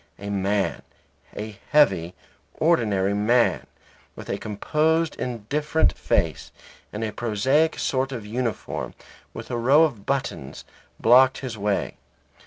A 0.17 0.31
man, 0.31 0.81
a 1.37 1.59
heavy, 1.69 2.15
ordinary 2.55 3.13
man, 3.13 3.67
with 4.15 4.29
a 4.29 4.39
composed 4.39 5.13
indifferent 5.17 5.95
face, 5.95 6.51
and 6.91 7.03
a 7.03 7.11
prosaic 7.11 7.77
sort 7.77 8.11
of 8.11 8.25
uniform, 8.25 8.95
with 9.31 9.51
a 9.51 9.57
row 9.57 9.83
of 9.83 10.07
buttons, 10.07 10.65
blocked 10.99 11.41
his 11.41 11.55
way. 11.55 11.97